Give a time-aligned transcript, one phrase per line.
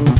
[0.00, 0.16] Shalom,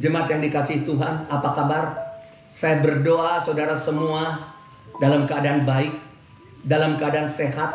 [0.00, 1.84] jemaat yang dikasih Tuhan, apa kabar?
[2.56, 4.56] Saya berdoa saudara semua
[4.96, 5.92] dalam keadaan baik,
[6.64, 7.68] dalam keadaan sehat,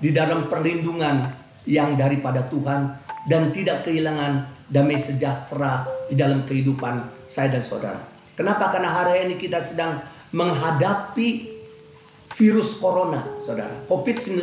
[0.00, 1.28] di dalam perlindungan
[1.68, 2.96] yang daripada Tuhan
[3.28, 8.13] dan tidak kehilangan damai sejahtera di dalam kehidupan saya dan saudara.
[8.34, 8.74] Kenapa?
[8.74, 10.02] Karena hari ini kita sedang
[10.34, 11.54] menghadapi
[12.34, 13.70] virus corona, saudara.
[13.86, 14.42] COVID-19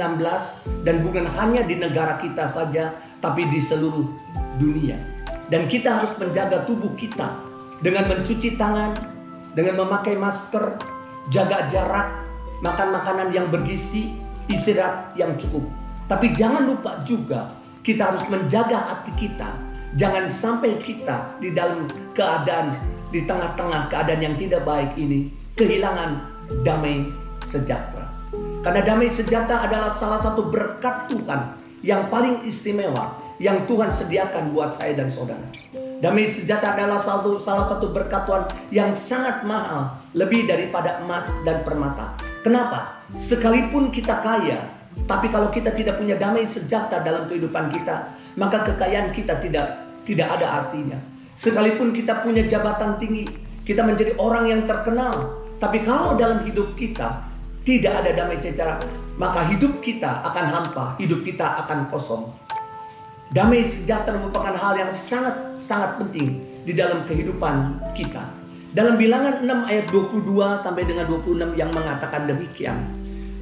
[0.88, 4.08] dan bukan hanya di negara kita saja, tapi di seluruh
[4.55, 4.96] dunia.
[5.52, 7.35] Dan kita harus menjaga tubuh kita
[7.84, 8.96] dengan mencuci tangan,
[9.52, 10.80] dengan memakai masker,
[11.27, 12.08] jaga jarak,
[12.63, 14.16] makan makanan yang bergizi,
[14.48, 15.68] istirahat yang cukup.
[16.08, 17.52] Tapi jangan lupa juga
[17.84, 19.52] kita harus menjaga hati kita.
[19.99, 22.80] Jangan sampai kita di dalam keadaan
[23.12, 25.28] di tengah-tengah keadaan yang tidak baik ini
[25.60, 26.24] kehilangan
[26.64, 27.06] damai
[27.52, 28.08] sejahtera.
[28.63, 34.77] Karena damai sejahtera adalah salah satu berkat Tuhan yang paling istimewa yang Tuhan sediakan buat
[34.77, 35.44] saya dan saudara.
[36.02, 41.66] Damai sejahtera adalah satu, salah satu berkat Tuhan yang sangat mahal, lebih daripada emas dan
[41.66, 42.18] permata.
[42.46, 43.02] Kenapa?
[43.18, 44.66] Sekalipun kita kaya,
[45.10, 50.28] tapi kalau kita tidak punya damai sejahtera dalam kehidupan kita, maka kekayaan kita tidak tidak
[50.38, 50.98] ada artinya.
[51.42, 53.26] Sekalipun kita punya jabatan tinggi,
[53.66, 57.26] kita menjadi orang yang terkenal, tapi kalau dalam hidup kita
[57.66, 58.78] tidak ada damai sejahtera,
[59.18, 62.30] maka hidup kita akan hampa, hidup kita akan kosong.
[63.34, 65.34] Damai sejahtera merupakan hal yang sangat
[65.66, 68.22] sangat penting di dalam kehidupan kita.
[68.78, 72.78] Dalam bilangan 6 ayat 22 sampai dengan 26 yang mengatakan demikian.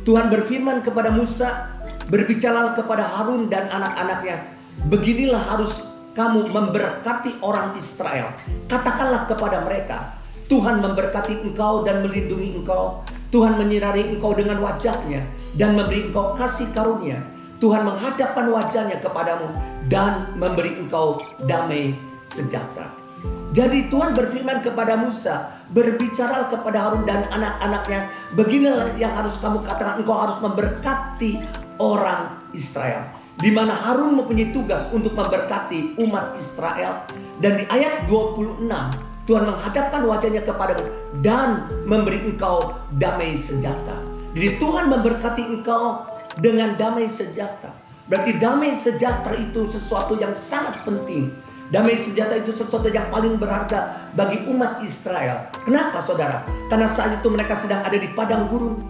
[0.08, 1.76] Tuhan berfirman kepada Musa,
[2.08, 4.56] berbicara kepada Harun dan anak-anaknya,
[4.88, 8.36] beginilah harus kamu memberkati orang Israel.
[8.68, 10.20] Katakanlah kepada mereka,
[10.52, 13.00] Tuhan memberkati engkau dan melindungi engkau.
[13.32, 15.24] Tuhan menyinari engkau dengan wajahnya
[15.56, 17.24] dan memberi engkau kasih karunia.
[17.64, 19.48] Tuhan menghadapkan wajahnya kepadamu
[19.88, 21.96] dan memberi engkau damai
[22.36, 22.92] sejahtera.
[23.56, 30.04] Jadi Tuhan berfirman kepada Musa, berbicara kepada Harun dan anak-anaknya, beginilah yang harus kamu katakan,
[30.04, 31.42] engkau harus memberkati
[31.80, 33.19] orang Israel.
[33.40, 37.08] Di mana Harun mempunyai tugas untuk memberkati umat Israel.
[37.40, 38.68] Dan di ayat 26,
[39.24, 40.84] Tuhan menghadapkan wajahnya kepadamu
[41.24, 43.96] dan memberi engkau damai sejahtera.
[44.36, 46.04] Jadi Tuhan memberkati engkau
[46.44, 47.72] dengan damai sejahtera.
[48.12, 51.32] Berarti damai sejahtera itu sesuatu yang sangat penting.
[51.72, 55.48] Damai sejahtera itu sesuatu yang paling berharga bagi umat Israel.
[55.64, 56.42] Kenapa saudara?
[56.68, 58.82] Karena saat itu mereka sedang ada di padang gurun.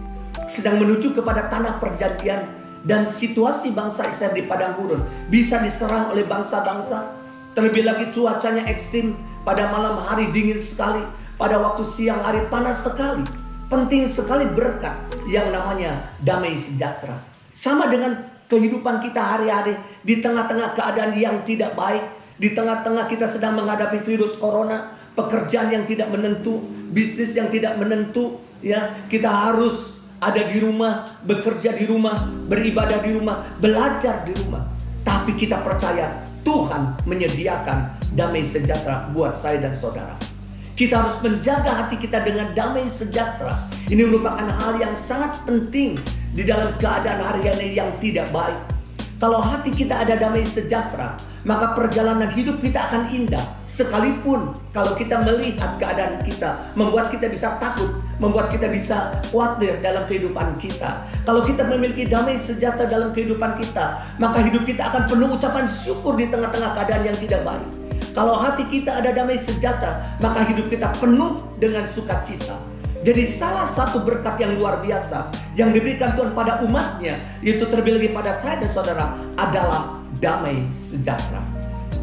[0.48, 2.59] Sedang menuju kepada tanah perjanjian.
[2.80, 7.12] Dan situasi bangsa Israel di padang gurun bisa diserang oleh bangsa-bangsa.
[7.52, 9.16] Terlebih lagi cuacanya ekstrim.
[9.40, 11.00] Pada malam hari dingin sekali.
[11.36, 13.24] Pada waktu siang hari panas sekali.
[13.68, 14.96] Penting sekali berkat
[15.30, 17.20] yang namanya damai sejahtera.
[17.54, 18.18] Sama dengan
[18.50, 22.02] kehidupan kita hari-hari di tengah-tengah keadaan yang tidak baik,
[22.36, 26.58] di tengah-tengah kita sedang menghadapi virus corona, pekerjaan yang tidak menentu,
[26.90, 32.12] bisnis yang tidak menentu, ya, kita harus ada di rumah, bekerja di rumah,
[32.46, 34.68] beribadah di rumah, belajar di rumah.
[35.00, 40.12] Tapi kita percaya Tuhan menyediakan damai sejahtera buat saya dan saudara.
[40.76, 43.56] Kita harus menjaga hati kita dengan damai sejahtera.
[43.88, 45.96] Ini merupakan hal yang sangat penting
[46.36, 48.60] di dalam keadaan hari-hari yang tidak baik.
[49.20, 51.12] Kalau hati kita ada damai sejahtera,
[51.44, 53.44] maka perjalanan hidup kita akan indah.
[53.68, 60.08] Sekalipun kalau kita melihat keadaan kita, membuat kita bisa takut, membuat kita bisa khawatir dalam
[60.08, 61.04] kehidupan kita.
[61.28, 66.16] Kalau kita memiliki damai sejahtera dalam kehidupan kita, maka hidup kita akan penuh ucapan syukur
[66.16, 67.68] di tengah-tengah keadaan yang tidak baik.
[68.16, 72.69] Kalau hati kita ada damai sejahtera, maka hidup kita penuh dengan sukacita.
[73.00, 78.10] Jadi salah satu berkat yang luar biasa yang diberikan Tuhan pada umatnya, yaitu terlebih lagi
[78.12, 81.40] pada saya dan saudara, adalah damai sejahtera.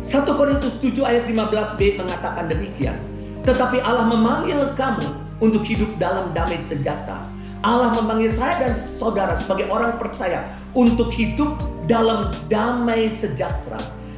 [0.02, 2.98] 1 Korintus 7 ayat 15b mengatakan demikian.
[3.46, 5.06] Tetapi Allah memanggil kamu
[5.38, 7.22] untuk hidup dalam damai sejahtera.
[7.62, 13.78] Allah memanggil saya dan saudara sebagai orang percaya untuk hidup dalam damai sejahtera.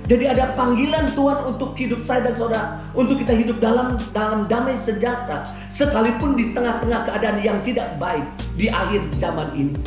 [0.09, 4.73] Jadi ada panggilan Tuhan untuk hidup saya dan saudara, untuk kita hidup dalam dalam damai
[4.81, 8.25] sejahtera, sekalipun di tengah-tengah keadaan yang tidak baik
[8.57, 9.77] di akhir zaman ini.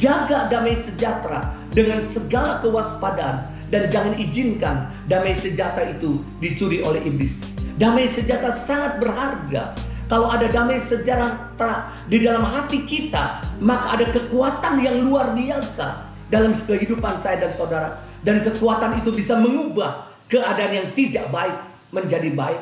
[0.00, 7.36] Jaga damai sejahtera dengan segala kewaspadaan dan jangan izinkan damai sejahtera itu dicuri oleh iblis.
[7.76, 9.76] Damai sejahtera sangat berharga.
[10.08, 16.64] Kalau ada damai sejahtera di dalam hati kita, maka ada kekuatan yang luar biasa dalam
[16.64, 21.54] kehidupan saya dan saudara dan kekuatan itu bisa mengubah keadaan yang tidak baik
[21.94, 22.58] menjadi baik.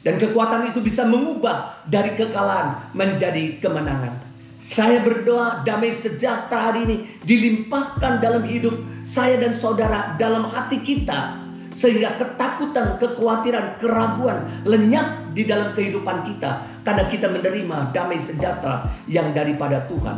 [0.00, 4.16] Dan kekuatan itu bisa mengubah dari kekalahan menjadi kemenangan.
[4.64, 6.96] Saya berdoa damai sejahtera hari ini
[7.28, 8.72] dilimpahkan dalam hidup
[9.04, 11.44] saya dan saudara dalam hati kita.
[11.76, 16.64] Sehingga ketakutan, kekhawatiran, keraguan lenyap di dalam kehidupan kita.
[16.86, 20.16] Karena kita menerima damai sejahtera yang daripada Tuhan.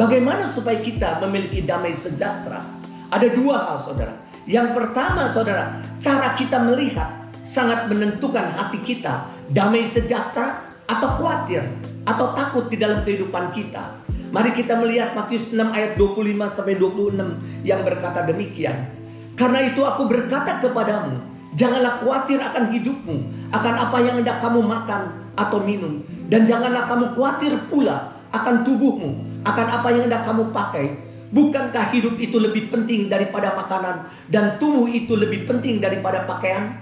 [0.00, 2.77] Bagaimana supaya kita memiliki damai sejahtera?
[3.08, 4.14] Ada dua hal saudara.
[4.44, 7.08] Yang pertama saudara, cara kita melihat
[7.40, 11.64] sangat menentukan hati kita damai sejahtera atau khawatir
[12.04, 13.96] atau takut di dalam kehidupan kita.
[14.28, 18.92] Mari kita melihat Matius 6 ayat 25 sampai 26 yang berkata demikian.
[19.40, 21.16] Karena itu aku berkata kepadamu,
[21.56, 23.16] janganlah khawatir akan hidupmu,
[23.56, 29.16] akan apa yang hendak kamu makan atau minum, dan janganlah kamu khawatir pula akan tubuhmu,
[29.48, 31.07] akan apa yang hendak kamu pakai.
[31.28, 36.72] Bukankah hidup itu lebih penting daripada makanan dan tubuh itu lebih penting daripada pakaian?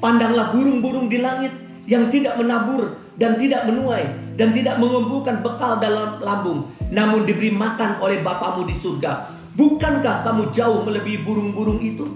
[0.00, 1.52] Pandanglah burung-burung di langit
[1.84, 4.08] yang tidak menabur dan tidak menuai
[4.40, 9.36] dan tidak mengumpulkan bekal dalam lambung, namun diberi makan oleh Bapamu di surga.
[9.60, 12.08] Bukankah kamu jauh melebihi burung-burung itu?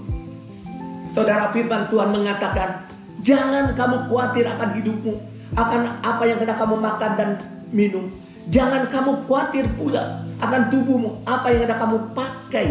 [1.12, 2.88] Saudara firman Tuhan mengatakan,
[3.20, 5.20] jangan kamu khawatir akan hidupmu,
[5.52, 7.30] akan apa yang kena kamu makan dan
[7.68, 8.08] minum.
[8.48, 12.66] Jangan kamu khawatir pula akan tubuhmu, apa yang kena kamu pakai.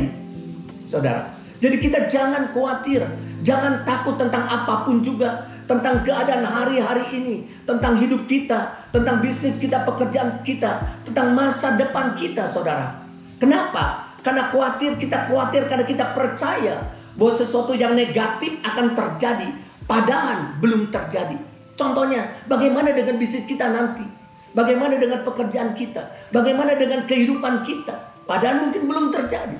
[0.87, 3.01] Saudara, jadi kita jangan khawatir
[3.43, 7.35] Jangan takut tentang apa pun juga, tentang keadaan hari-hari ini,
[7.67, 13.03] tentang hidup kita, tentang bisnis kita, pekerjaan kita, tentang masa depan kita, saudara.
[13.43, 14.15] Kenapa?
[14.23, 16.87] Karena khawatir, kita khawatir karena kita percaya
[17.19, 19.51] bahwa sesuatu yang negatif akan terjadi,
[19.83, 21.35] padahal belum terjadi.
[21.75, 24.07] Contohnya, bagaimana dengan bisnis kita nanti?
[24.53, 26.29] Bagaimana dengan pekerjaan kita?
[26.29, 28.13] Bagaimana dengan kehidupan kita?
[28.29, 29.57] Padahal mungkin belum terjadi.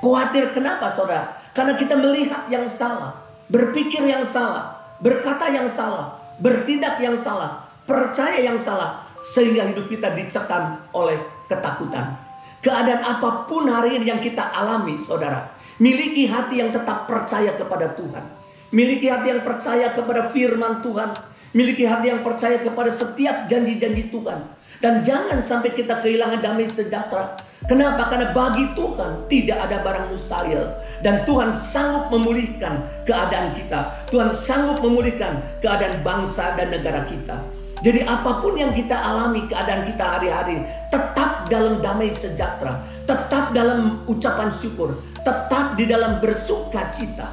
[0.00, 1.36] Khawatir kenapa saudara?
[1.52, 8.38] Karena kita melihat yang salah, berpikir yang salah, berkata yang salah, bertindak yang salah, percaya
[8.40, 12.16] yang salah, sehingga hidup kita dicekam oleh ketakutan.
[12.64, 15.52] Keadaan apa pun hari ini yang kita alami, saudara,
[15.82, 18.24] miliki hati yang tetap percaya kepada Tuhan,
[18.72, 21.12] miliki hati yang percaya kepada firman Tuhan,
[21.56, 24.38] miliki hati yang percaya kepada setiap janji-janji Tuhan,
[24.84, 27.38] dan jangan sampai kita kehilangan damai sejahtera
[27.68, 28.08] Kenapa?
[28.08, 30.64] Karena bagi Tuhan tidak ada barang mustahil
[31.04, 34.08] dan Tuhan sanggup memulihkan keadaan kita.
[34.08, 37.36] Tuhan sanggup memulihkan keadaan bangsa dan negara kita.
[37.84, 44.02] Jadi apa pun yang kita alami keadaan kita hari-hari tetap dalam damai sejahtera, tetap dalam
[44.08, 47.28] ucapan syukur, tetap di dalam bersuka cita.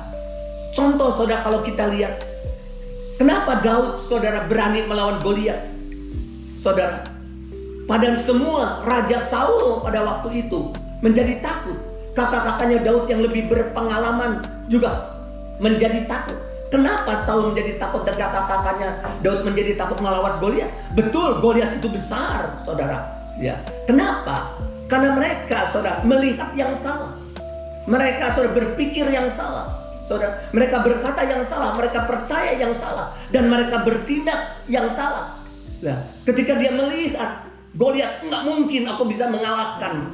[0.75, 2.19] Contoh saudara kalau kita lihat
[3.17, 5.67] kenapa Daud saudara berani melawan Goliat?
[6.57, 7.05] Saudara,
[7.87, 11.79] Padahal semua Raja Saul pada waktu itu menjadi takut.
[12.11, 15.15] Kakak-kakaknya Daud yang lebih berpengalaman juga
[15.63, 16.35] menjadi takut.
[16.67, 20.67] Kenapa Saul menjadi takut dan kakak-kakaknya Daud menjadi takut melawan Goliat?
[20.99, 23.07] Betul, Goliat itu besar, saudara.
[23.39, 23.55] Ya,
[23.87, 24.59] kenapa?
[24.91, 27.15] Karena mereka, saudara, melihat yang salah.
[27.87, 29.76] Mereka saudara berpikir yang salah.
[30.07, 35.36] Saudara, mereka berkata yang salah, mereka percaya yang salah, dan mereka bertindak yang salah.
[35.83, 37.44] Nah, ketika dia melihat
[37.77, 40.09] Goliat nggak mungkin aku bisa mengalahkan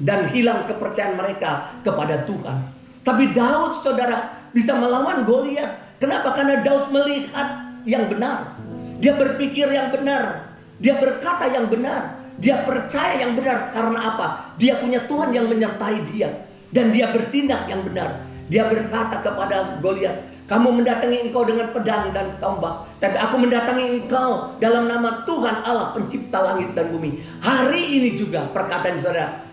[0.00, 2.56] dan hilang kepercayaan mereka kepada Tuhan.
[3.04, 5.98] Tapi Daud saudara bisa melawan Goliat.
[5.98, 6.32] Kenapa?
[6.32, 8.56] Karena Daud melihat yang benar.
[9.02, 10.54] Dia berpikir yang benar.
[10.78, 12.22] Dia berkata yang benar.
[12.38, 13.74] Dia percaya yang benar.
[13.74, 14.26] Karena apa?
[14.56, 16.46] Dia punya Tuhan yang menyertai dia.
[16.70, 18.27] Dan dia bertindak yang benar.
[18.48, 22.88] Dia berkata kepada Goliat, kamu mendatangi engkau dengan pedang dan tombak.
[23.04, 27.20] Tapi aku mendatangi engkau dalam nama Tuhan Allah pencipta langit dan bumi.
[27.44, 29.44] Hari ini juga perkataan saudara.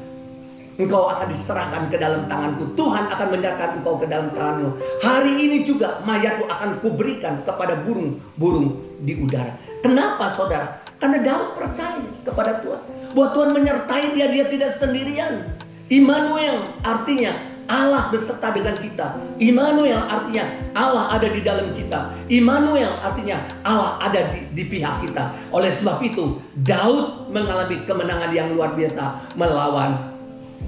[0.76, 2.72] Engkau akan diserahkan ke dalam tanganku.
[2.76, 4.76] Tuhan akan menyerahkan engkau ke dalam tanganmu.
[5.04, 9.56] Hari ini juga mayatmu akan kuberikan kepada burung-burung di udara.
[9.84, 10.80] Kenapa saudara?
[11.00, 12.82] Karena Daud percaya kepada Tuhan.
[13.16, 15.48] Bahwa Tuhan menyertai dia, dia tidak sendirian.
[15.88, 19.18] Immanuel artinya Allah beserta dengan kita.
[19.42, 20.46] Immanuel artinya
[20.78, 22.14] Allah ada di dalam kita.
[22.30, 25.34] Immanuel artinya Allah ada di, di pihak kita.
[25.50, 30.14] Oleh sebab itu, Daud mengalami kemenangan yang luar biasa melawan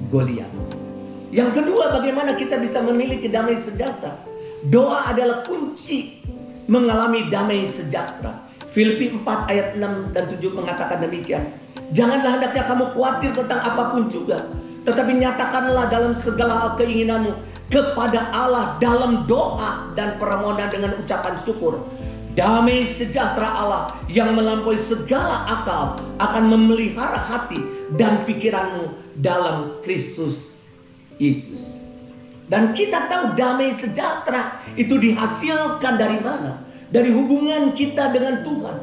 [0.09, 0.49] Goliat.
[1.33, 4.15] Yang kedua, bagaimana kita bisa memiliki damai sejahtera?
[4.69, 6.21] Doa adalah kunci
[6.65, 8.45] mengalami damai sejahtera.
[8.73, 11.49] Filipi 4 ayat 6 dan 7 mengatakan demikian.
[11.93, 14.43] Janganlah hendaknya kamu khawatir tentang apa pun juga
[14.88, 17.36] tetapi nyatakanlah dalam segala keinginanmu
[17.67, 21.84] kepada Allah dalam doa dan permohonan dengan ucapan syukur.
[22.39, 27.60] Damai sejahtera Allah yang melampaui segala akal akan memelihara hati
[28.00, 30.56] dan pikiranmu dalam Kristus
[31.20, 31.75] Yesus.
[32.48, 36.67] Dan kita tahu damai sejahtera itu dihasilkan dari mana?
[36.91, 38.77] dari hubungan kita dengan Tuhan.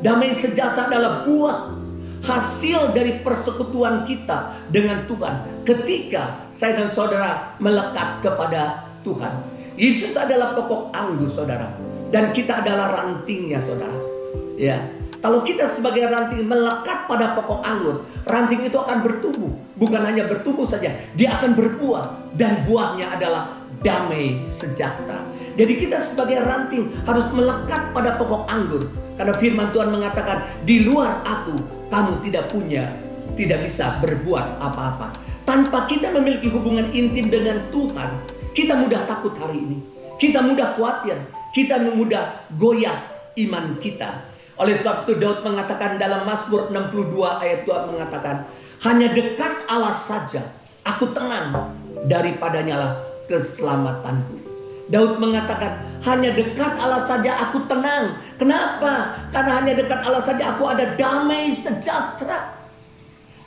[0.00, 1.58] Damai sejahtera adalah buah
[2.20, 9.40] hasil dari persekutuan kita dengan Tuhan ketika saya dan saudara melekat kepada Tuhan.
[9.80, 11.72] Yesus adalah pokok anggur saudara
[12.12, 13.96] dan kita adalah rantingnya saudara.
[14.60, 14.76] Ya,
[15.20, 19.52] kalau kita sebagai ranting melekat pada pokok anggur, ranting itu akan bertumbuh.
[19.76, 22.32] Bukan hanya bertumbuh saja, dia akan berbuah.
[22.36, 25.20] Dan buahnya adalah damai sejahtera.
[25.58, 28.86] Jadi kita sebagai ranting harus melekat pada pokok anggur.
[29.18, 31.56] Karena firman Tuhan mengatakan, di luar aku,
[31.92, 32.94] kamu tidak punya,
[33.34, 35.12] tidak bisa berbuat apa-apa.
[35.44, 38.10] Tanpa kita memiliki hubungan intim dengan Tuhan,
[38.54, 39.78] kita mudah takut hari ini.
[40.20, 41.16] Kita mudah khawatir,
[41.56, 43.00] kita mudah goyah
[43.40, 44.30] iman kita.
[44.60, 48.44] Oleh sebab itu Daud mengatakan dalam Mazmur 62 ayat Tuhan mengatakan,
[48.84, 50.44] hanya dekat Allah saja
[50.84, 51.72] aku tenang
[52.08, 52.92] daripadanya lah
[53.28, 54.36] keselamatanku.
[54.90, 58.18] Daud mengatakan, hanya dekat Allah saja aku tenang.
[58.36, 59.22] Kenapa?
[59.30, 62.58] Karena hanya dekat Allah saja aku ada damai sejahtera.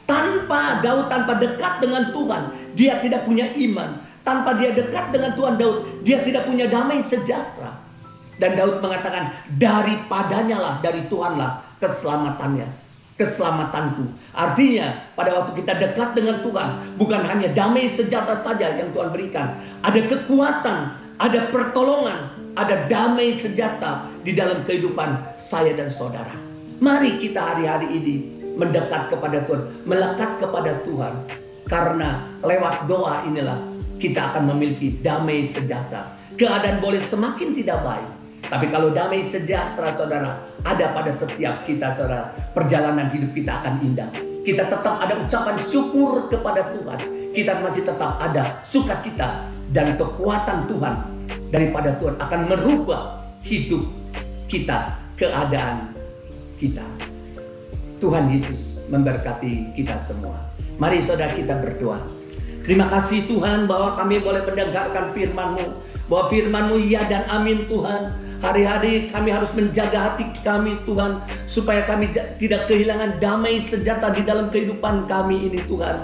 [0.08, 2.44] Tanpa Daud tanpa dekat dengan Tuhan,
[2.80, 4.00] dia tidak punya iman.
[4.24, 7.76] Tanpa dia dekat dengan Tuhan Daud, dia tidak punya damai sejahtera.
[8.40, 12.68] Dan Daud mengatakan, daripadanya lah, dari Tuhan lah keselamatannya,
[13.20, 14.08] keselamatanku.
[14.32, 19.60] Artinya, pada waktu kita dekat dengan Tuhan, bukan hanya damai sejahtera saja yang Tuhan berikan.
[19.84, 26.34] Ada kekuatan, ada pertolongan, ada damai sejahtera di dalam kehidupan saya dan saudara.
[26.82, 28.16] Mari kita hari-hari ini
[28.58, 31.14] mendekat kepada Tuhan, melekat kepada Tuhan.
[31.64, 33.56] Karena lewat doa inilah
[34.02, 36.12] kita akan memiliki damai sejahtera.
[36.36, 38.10] Keadaan boleh semakin tidak baik,
[38.52, 44.12] tapi kalau damai sejahtera saudara ada pada setiap kita saudara, perjalanan hidup kita akan indah.
[44.44, 47.00] Kita tetap ada ucapan syukur kepada Tuhan.
[47.32, 50.96] Kita masih tetap ada sukacita dan kekuatan Tuhan
[51.50, 53.82] daripada Tuhan akan merubah hidup
[54.46, 55.92] kita, keadaan
[56.62, 56.86] kita.
[57.98, 60.38] Tuhan Yesus memberkati kita semua.
[60.78, 61.98] Mari saudara kita berdoa.
[62.64, 65.66] Terima kasih Tuhan bahwa kami boleh mendengarkan firman-Mu.
[66.08, 68.14] Bahwa firman-Mu ya dan amin Tuhan.
[68.44, 74.52] Hari-hari kami harus menjaga hati kami Tuhan supaya kami tidak kehilangan damai sejahtera di dalam
[74.52, 76.04] kehidupan kami ini Tuhan.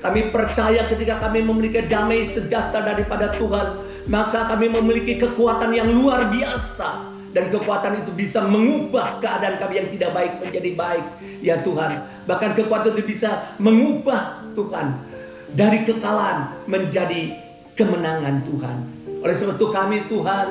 [0.00, 3.66] Kami percaya ketika kami memiliki damai sejahtera daripada Tuhan,
[4.08, 9.88] maka kami memiliki kekuatan yang luar biasa dan kekuatan itu bisa mengubah keadaan kami yang
[9.92, 11.04] tidak baik menjadi baik
[11.44, 11.90] ya Tuhan.
[12.24, 14.86] Bahkan kekuatan itu bisa mengubah Tuhan
[15.52, 17.36] dari kekalahan menjadi
[17.76, 18.76] kemenangan Tuhan.
[19.20, 20.46] Oleh sebab itu kami Tuhan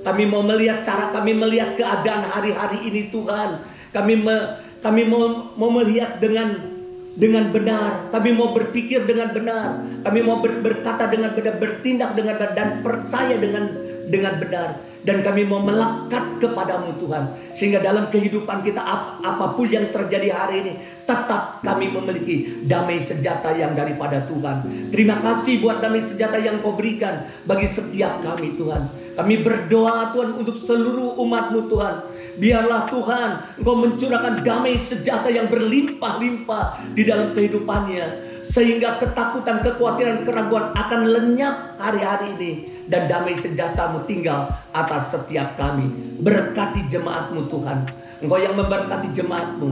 [0.00, 3.60] kami mau melihat cara kami melihat keadaan hari-hari ini Tuhan.
[3.90, 4.36] Kami me,
[4.80, 6.69] kami mau, mau melihat dengan
[7.18, 8.10] dengan benar.
[8.14, 9.82] Kami mau berpikir dengan benar.
[10.06, 13.64] Kami mau ber, berkata dengan benar, bertindak dengan benar dan percaya dengan
[14.10, 17.24] dengan benar dan kami mau melekat kepadamu Tuhan
[17.56, 20.72] sehingga dalam kehidupan kita ap, apa pun yang terjadi hari ini
[21.08, 26.76] tetap kami memiliki damai sejahtera yang daripada Tuhan terima kasih buat damai sejahtera yang kau
[26.76, 31.94] berikan bagi setiap kami Tuhan kami berdoa Tuhan untuk seluruh umatmu Tuhan.
[32.40, 33.30] Biarlah Tuhan
[33.60, 38.32] Engkau mencurahkan damai sejahtera yang berlimpah-limpah di dalam kehidupannya.
[38.40, 42.52] Sehingga ketakutan, kekhawatiran, keraguan akan lenyap hari-hari ini.
[42.88, 45.92] Dan damai sejahteramu tinggal atas setiap kami.
[46.24, 47.78] Berkati jemaatmu Tuhan.
[48.24, 49.68] Engkau yang memberkati jemaatmu.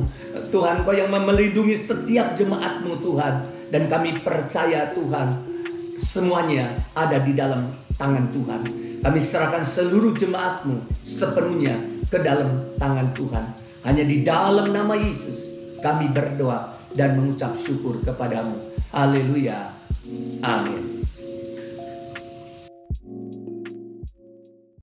[0.52, 3.34] Tuhan, Engkau yang melindungi setiap jemaatmu Tuhan.
[3.72, 5.34] Dan kami percaya Tuhan,
[5.98, 8.60] semuanya ada di dalam tangan Tuhan.
[9.02, 13.44] Kami serahkan seluruh jemaatmu sepenuhnya ke dalam tangan Tuhan.
[13.84, 15.48] Hanya di dalam nama Yesus
[15.80, 18.56] kami berdoa dan mengucap syukur kepadamu.
[18.90, 19.70] Haleluya.
[20.42, 20.97] Amin.